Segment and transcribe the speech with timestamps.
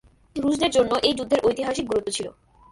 [0.35, 2.27] রুশদের জন্য এই যুদ্ধের ঐতিহাসিক গুরুত্ব ছিল।